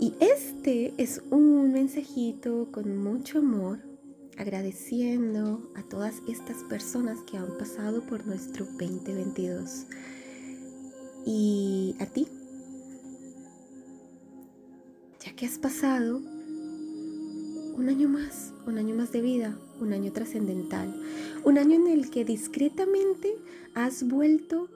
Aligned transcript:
Y 0.00 0.14
este 0.18 0.94
es 0.96 1.20
un 1.30 1.72
mensajito 1.72 2.68
con 2.72 2.96
mucho 2.96 3.40
amor, 3.40 3.80
agradeciendo 4.38 5.70
a 5.74 5.82
todas 5.82 6.22
estas 6.26 6.62
personas 6.64 7.18
que 7.30 7.36
han 7.36 7.58
pasado 7.58 8.00
por 8.06 8.26
nuestro 8.26 8.64
2022. 8.64 9.84
Y 11.26 11.96
a 12.00 12.06
ti, 12.06 12.26
ya 15.22 15.36
que 15.36 15.44
has 15.44 15.58
pasado 15.58 16.16
un 16.16 17.88
año 17.90 18.08
más, 18.08 18.54
un 18.66 18.78
año 18.78 18.94
más 18.94 19.12
de 19.12 19.20
vida, 19.20 19.58
un 19.82 19.92
año 19.92 20.12
trascendental, 20.12 20.98
un 21.44 21.58
año 21.58 21.74
en 21.74 21.88
el 21.88 22.08
que 22.08 22.24
discretamente 22.24 23.36
has 23.74 24.02
vuelto 24.08 24.70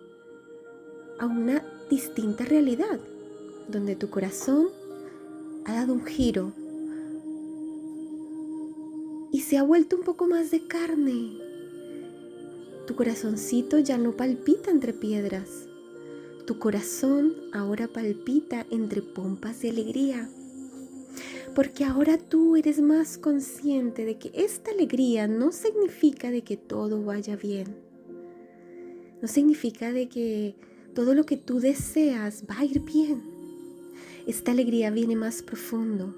a 1.21 1.27
una 1.27 1.65
distinta 1.89 2.45
realidad, 2.45 2.99
donde 3.69 3.95
tu 3.95 4.11
corazón 4.11 4.71
ha 5.65 5.75
dado 5.75 5.93
un 5.93 6.05
giro 6.05 6.53
y 9.31 9.43
se 9.43 9.57
ha 9.57 9.63
vuelto 9.63 9.97
un 9.97 10.03
poco 10.03 10.27
más 10.27 10.51
de 10.51 10.67
carne. 10.67 11.39
Tu 12.89 12.97
corazoncito 12.97 13.79
ya 13.79 13.97
no 13.97 14.17
palpita 14.17 14.73
entre 14.73 14.93
piedras. 14.93 15.69
Tu 16.47 16.59
corazón 16.59 17.35
ahora 17.53 17.87
palpita 17.87 18.67
entre 18.71 19.03
pompas 19.03 19.61
de 19.61 19.71
alegría 19.71 20.29
porque 21.55 21.85
ahora 21.85 22.17
tú 22.17 22.57
eres 22.57 22.81
más 22.81 23.19
consciente 23.19 24.05
de 24.05 24.19
que 24.19 24.31
esta 24.35 24.71
alegría 24.71 25.27
no 25.27 25.53
significa 25.53 26.31
de 26.31 26.43
que 26.43 26.57
todo 26.57 27.05
vaya 27.05 27.37
bien. 27.37 27.77
No 29.21 29.29
significa 29.29 29.93
de 29.93 30.09
que 30.09 30.55
todo 30.95 31.15
lo 31.15 31.25
que 31.25 31.37
tú 31.37 31.61
deseas 31.61 32.45
va 32.49 32.59
a 32.59 32.65
ir 32.65 32.81
bien. 32.81 33.23
Esta 34.27 34.53
alegría 34.53 34.91
viene 34.91 35.17
más 35.17 35.43
profundo, 35.43 36.15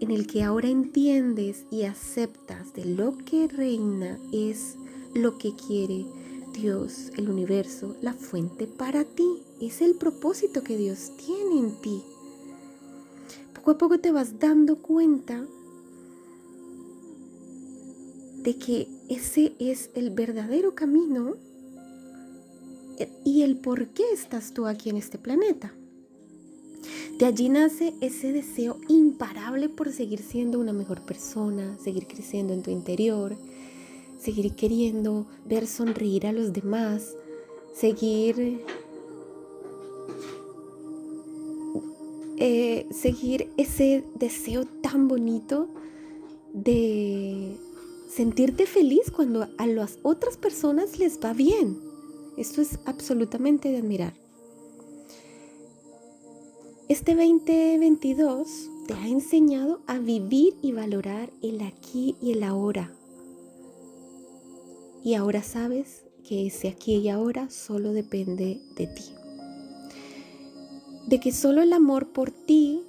en 0.00 0.10
el 0.10 0.26
que 0.26 0.42
ahora 0.42 0.68
entiendes 0.68 1.64
y 1.70 1.84
aceptas 1.84 2.74
de 2.74 2.84
lo 2.84 3.16
que 3.18 3.48
reina 3.48 4.18
es 4.32 4.76
lo 5.14 5.38
que 5.38 5.54
quiere 5.54 6.06
Dios, 6.52 7.10
el 7.16 7.30
universo, 7.30 7.96
la 8.02 8.12
fuente 8.12 8.66
para 8.66 9.04
ti. 9.04 9.42
Es 9.60 9.80
el 9.80 9.94
propósito 9.94 10.62
que 10.62 10.76
Dios 10.76 11.12
tiene 11.16 11.58
en 11.58 11.80
ti 11.80 12.02
poco 13.62 13.70
a 13.70 13.78
poco 13.78 14.00
te 14.00 14.10
vas 14.10 14.40
dando 14.40 14.74
cuenta 14.82 15.46
de 18.38 18.58
que 18.58 18.88
ese 19.08 19.54
es 19.60 19.90
el 19.94 20.10
verdadero 20.10 20.74
camino 20.74 21.36
y 23.24 23.42
el 23.42 23.56
por 23.56 23.88
qué 23.88 24.04
estás 24.12 24.52
tú 24.52 24.66
aquí 24.66 24.90
en 24.90 24.96
este 24.96 25.18
planeta. 25.18 25.72
De 27.18 27.26
allí 27.26 27.48
nace 27.48 27.94
ese 28.00 28.32
deseo 28.32 28.78
imparable 28.88 29.68
por 29.68 29.92
seguir 29.92 30.20
siendo 30.20 30.58
una 30.58 30.72
mejor 30.72 31.02
persona, 31.02 31.78
seguir 31.82 32.06
creciendo 32.06 32.52
en 32.52 32.62
tu 32.62 32.70
interior, 32.70 33.36
seguir 34.18 34.54
queriendo 34.54 35.26
ver 35.44 35.66
sonreír 35.66 36.26
a 36.26 36.32
los 36.32 36.52
demás, 36.52 37.14
seguir 37.74 38.62
Eh, 42.44 42.88
seguir 42.90 43.52
ese 43.56 44.02
deseo 44.16 44.64
tan 44.82 45.06
bonito 45.06 45.68
de 46.52 47.56
sentirte 48.08 48.66
feliz 48.66 49.12
cuando 49.14 49.46
a 49.58 49.66
las 49.68 50.00
otras 50.02 50.38
personas 50.38 50.98
les 50.98 51.20
va 51.20 51.34
bien. 51.34 51.91
Esto 52.36 52.62
es 52.62 52.78
absolutamente 52.86 53.70
de 53.70 53.78
admirar. 53.78 54.14
Este 56.88 57.14
2022 57.14 58.48
te 58.86 58.94
ha 58.94 59.08
enseñado 59.08 59.80
a 59.86 59.98
vivir 59.98 60.54
y 60.62 60.72
valorar 60.72 61.30
el 61.42 61.62
aquí 61.62 62.16
y 62.20 62.32
el 62.32 62.42
ahora. 62.42 62.92
Y 65.04 65.14
ahora 65.14 65.42
sabes 65.42 66.04
que 66.28 66.46
ese 66.46 66.68
aquí 66.68 66.96
y 66.96 67.08
ahora 67.08 67.50
solo 67.50 67.92
depende 67.92 68.60
de 68.76 68.86
ti 68.86 69.12
de 71.06 71.20
que 71.20 71.32
solo 71.32 71.62
el 71.62 71.72
amor 71.72 72.08
por 72.08 72.30
ti, 72.30 72.82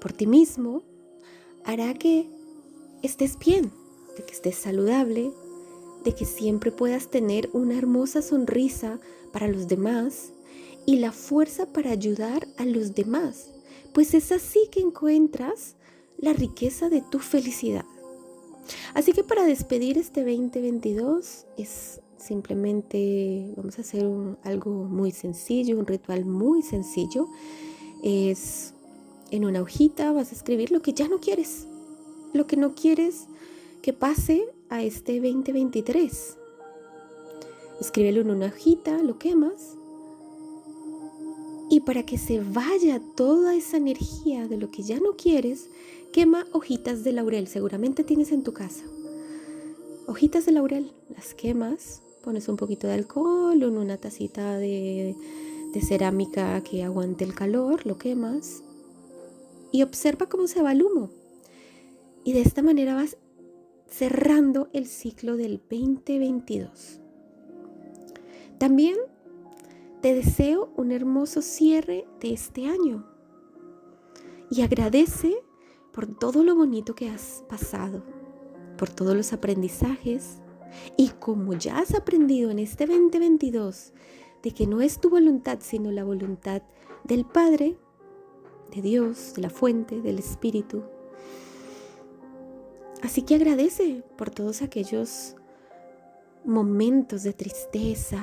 por 0.00 0.12
ti 0.12 0.26
mismo, 0.26 0.82
hará 1.64 1.94
que 1.94 2.26
estés 3.02 3.38
bien, 3.38 3.70
de 4.16 4.24
que 4.24 4.32
estés 4.32 4.56
saludable, 4.56 5.30
de 6.02 6.14
que 6.14 6.24
siempre 6.24 6.72
puedas 6.72 7.08
tener 7.08 7.48
una 7.52 7.76
hermosa 7.76 8.22
sonrisa 8.22 9.00
para 9.32 9.48
los 9.48 9.68
demás 9.68 10.32
y 10.86 10.96
la 10.96 11.12
fuerza 11.12 11.66
para 11.66 11.90
ayudar 11.90 12.46
a 12.56 12.64
los 12.64 12.94
demás, 12.94 13.50
pues 13.92 14.14
es 14.14 14.32
así 14.32 14.68
que 14.70 14.80
encuentras 14.80 15.76
la 16.18 16.32
riqueza 16.32 16.88
de 16.88 17.02
tu 17.02 17.18
felicidad. 17.18 17.84
Así 18.94 19.12
que 19.12 19.24
para 19.24 19.44
despedir 19.44 19.98
este 19.98 20.20
2022 20.20 21.46
es 21.56 22.00
Simplemente 22.22 23.52
vamos 23.56 23.78
a 23.78 23.80
hacer 23.80 24.08
algo 24.44 24.70
muy 24.70 25.10
sencillo, 25.10 25.76
un 25.76 25.86
ritual 25.88 26.24
muy 26.24 26.62
sencillo. 26.62 27.26
Es 28.04 28.74
en 29.32 29.44
una 29.44 29.60
hojita 29.60 30.12
vas 30.12 30.30
a 30.30 30.36
escribir 30.36 30.70
lo 30.70 30.82
que 30.82 30.92
ya 30.92 31.08
no 31.08 31.18
quieres, 31.18 31.66
lo 32.32 32.46
que 32.46 32.56
no 32.56 32.76
quieres 32.76 33.26
que 33.82 33.92
pase 33.92 34.44
a 34.72 34.82
este 34.82 35.20
2023. 35.20 36.36
Escríbelo 37.80 38.20
en 38.22 38.30
una 38.30 38.46
hojita, 38.46 39.02
lo 39.02 39.18
quemas. 39.18 39.76
Y 41.70 41.80
para 41.80 42.04
que 42.04 42.18
se 42.18 42.40
vaya 42.40 43.00
toda 43.16 43.54
esa 43.54 43.76
energía 43.76 44.48
de 44.48 44.58
lo 44.58 44.70
que 44.70 44.82
ya 44.82 44.98
no 45.00 45.16
quieres, 45.16 45.68
quema 46.12 46.46
hojitas 46.52 47.04
de 47.04 47.12
laurel. 47.12 47.48
Seguramente 47.48 48.04
tienes 48.04 48.32
en 48.32 48.42
tu 48.42 48.52
casa. 48.52 48.84
Hojitas 50.06 50.46
de 50.46 50.52
laurel, 50.52 50.92
las 51.14 51.34
quemas 51.34 52.02
Pones 52.22 52.48
un 52.48 52.56
poquito 52.56 52.86
de 52.86 52.94
alcohol 52.94 53.60
en 53.60 53.76
una 53.76 53.96
tacita 53.96 54.56
de, 54.56 55.16
cerámica 55.80 56.62
que 56.62 56.84
aguante 56.84 57.24
el 57.24 57.34
calor, 57.34 57.84
lo 57.84 57.98
quemas 57.98 58.62
y 59.72 59.82
observa 59.82 60.28
cómo 60.28 60.46
se 60.46 60.62
va 60.62 60.70
el 60.70 60.84
humo. 60.84 61.10
Y 62.22 62.32
de 62.32 62.42
esta 62.42 62.62
manera 62.62 62.94
vas 62.94 63.16
cerrando 63.92 64.70
el 64.72 64.86
ciclo 64.86 65.36
del 65.36 65.58
2022. 65.58 67.00
También 68.58 68.96
te 70.00 70.14
deseo 70.14 70.72
un 70.76 70.92
hermoso 70.92 71.42
cierre 71.42 72.06
de 72.18 72.32
este 72.32 72.66
año 72.66 73.06
y 74.50 74.62
agradece 74.62 75.34
por 75.92 76.06
todo 76.06 76.42
lo 76.42 76.54
bonito 76.54 76.94
que 76.94 77.10
has 77.10 77.44
pasado, 77.50 78.02
por 78.78 78.88
todos 78.88 79.14
los 79.14 79.34
aprendizajes, 79.34 80.38
y 80.96 81.08
como 81.10 81.52
ya 81.52 81.78
has 81.78 81.94
aprendido 81.94 82.50
en 82.50 82.60
este 82.60 82.86
2022 82.86 83.92
de 84.42 84.52
que 84.52 84.66
no 84.66 84.80
es 84.80 85.00
tu 85.00 85.10
voluntad, 85.10 85.58
sino 85.60 85.90
la 85.90 86.02
voluntad 86.02 86.62
del 87.04 87.26
Padre, 87.26 87.76
de 88.74 88.80
Dios, 88.80 89.34
de 89.34 89.42
la 89.42 89.50
fuente, 89.50 90.00
del 90.00 90.18
Espíritu. 90.18 90.82
Así 93.02 93.22
que 93.22 93.34
agradece 93.34 94.04
por 94.16 94.30
todos 94.30 94.62
aquellos 94.62 95.34
momentos 96.44 97.24
de 97.24 97.32
tristeza, 97.32 98.22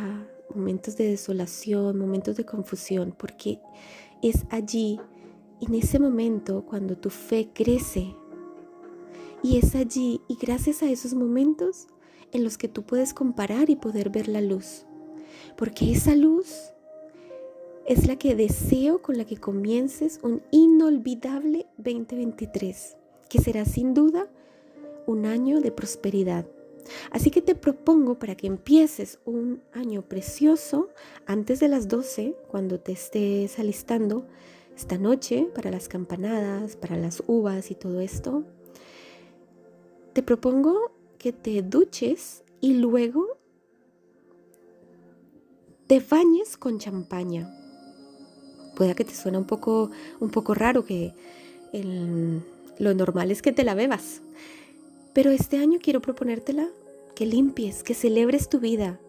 momentos 0.56 0.95
de 0.95 1.09
desolación, 1.09 1.97
momentos 1.97 2.38
de 2.38 2.45
confusión, 2.45 3.13
porque 3.17 3.59
es 4.22 4.45
allí, 4.50 5.00
en 5.62 5.75
ese 5.75 6.00
momento, 6.00 6.66
cuando 6.66 6.97
tu 6.97 7.09
fe 7.09 7.50
crece. 7.53 8.16
Y 9.44 9.57
es 9.57 9.75
allí, 9.75 10.22
y 10.29 10.35
gracias 10.35 10.81
a 10.81 10.90
esos 10.90 11.13
momentos, 11.13 11.88
en 12.31 12.44
los 12.44 12.57
que 12.57 12.69
tú 12.69 12.84
puedes 12.84 13.13
comparar 13.13 13.69
y 13.69 13.75
poder 13.75 14.09
ver 14.09 14.29
la 14.29 14.41
luz. 14.41 14.85
Porque 15.57 15.91
esa 15.91 16.16
luz 16.16 16.72
es 17.85 18.08
la 18.08 18.17
que 18.17 18.35
deseo 18.35 19.02
con 19.02 19.17
la 19.17 19.25
que 19.25 19.37
comiences 19.37 20.20
un 20.23 20.41
inolvidable 20.52 21.67
2023, 21.78 22.96
que 23.29 23.40
será 23.40 23.66
sin 23.66 23.93
duda 23.93 24.29
un 25.09 25.26
año 25.26 25.59
de 25.59 25.72
prosperidad. 25.72 26.46
Así 27.11 27.32
que 27.32 27.41
te 27.41 27.56
propongo 27.56 28.17
para 28.20 28.35
que 28.35 28.47
empieces 28.47 29.20
un 29.26 29.61
año 29.73 30.02
precioso 30.03 30.90
antes 31.26 31.59
de 31.59 31.67
las 31.67 31.88
12, 31.88 32.35
cuando 32.47 32.79
te 32.79 32.94
estés 32.94 33.59
alistando 33.59 34.28
esta 34.76 34.97
noche 34.97 35.47
para 35.53 35.72
las 35.72 35.88
campanadas, 35.88 36.76
para 36.76 36.96
las 36.96 37.23
uvas 37.28 37.70
y 37.72 37.76
todo 37.76 38.00
esto. 38.00 38.44
Te 40.14 40.23
propongo 40.23 40.91
que 41.17 41.34
te 41.34 41.61
duches 41.61 42.44
y 42.61 42.76
luego 42.76 43.26
te 45.88 46.00
bañes 46.00 46.56
con 46.58 46.79
champaña. 46.79 47.52
Puede 48.76 48.96
que 48.96 49.06
te 49.06 49.14
suene 49.14 49.38
un 49.38 49.46
poco, 49.46 49.91
un 50.20 50.29
poco 50.29 50.53
raro 50.53 50.85
que 50.85 51.14
lo 51.73 52.94
normal 52.94 53.32
es 53.32 53.41
que 53.41 53.52
te 53.52 53.64
la 53.64 53.76
bebas. 53.76 54.22
Pero 55.20 55.32
este 55.32 55.58
año 55.58 55.80
quiero 55.84 56.02
proponértela 56.02 56.70
que 57.14 57.26
limpies, 57.26 57.84
que 57.84 57.94
celebres 57.94 58.48
tu 58.48 58.62
vida 58.62 59.02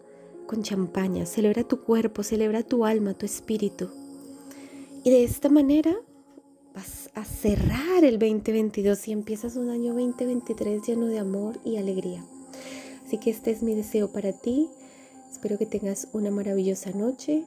con 0.48 0.64
champaña, 0.64 1.24
celebra 1.24 1.62
tu 1.62 1.84
cuerpo, 1.84 2.24
celebra 2.24 2.64
tu 2.64 2.84
alma, 2.84 3.14
tu 3.14 3.26
espíritu. 3.26 3.90
Y 5.04 5.10
de 5.10 5.22
esta 5.22 5.48
manera 5.48 5.94
vas 6.74 7.10
a 7.14 7.24
cerrar 7.24 8.02
el 8.02 8.18
2022 8.18 9.06
y 9.06 9.12
empiezas 9.12 9.54
un 9.54 9.70
año 9.70 9.94
2023 9.94 10.82
lleno 10.84 11.06
de 11.06 11.20
amor 11.20 11.60
y 11.64 11.76
alegría. 11.76 12.24
Así 13.06 13.18
que 13.18 13.30
este 13.30 13.52
es 13.52 13.62
mi 13.62 13.76
deseo 13.76 14.10
para 14.10 14.32
ti. 14.32 14.68
Espero 15.30 15.58
que 15.58 15.66
tengas 15.66 16.08
una 16.12 16.32
maravillosa 16.32 16.90
noche. 16.90 17.44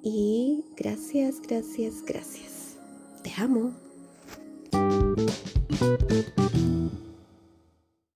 Y 0.00 0.64
gracias, 0.76 1.42
gracias, 1.42 2.04
gracias. 2.04 2.76
Te 3.24 3.32
amo. 3.36 3.72